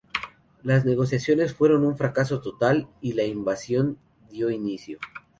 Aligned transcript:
Las 0.63 0.83
negociaciones 0.83 1.53
fueron 1.53 1.85
un 1.85 1.95
fracaso 1.95 2.41
total 2.41 2.87
y 3.01 3.13
la 3.13 3.23
invasión 3.23 3.99
dio 4.31 4.49
inicio. 4.49 4.97